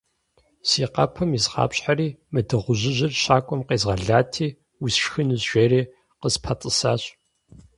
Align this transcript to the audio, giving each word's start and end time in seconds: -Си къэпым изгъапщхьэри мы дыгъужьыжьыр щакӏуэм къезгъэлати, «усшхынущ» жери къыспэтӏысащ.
-Си 0.69 0.79
къэпым 0.93 1.29
изгъапщхьэри 1.37 2.09
мы 2.31 2.39
дыгъужьыжьыр 2.47 3.11
щакӏуэм 3.21 3.61
къезгъэлати, 3.67 4.55
«усшхынущ» 4.83 5.43
жери 5.51 5.81
къыспэтӏысащ. 6.19 7.01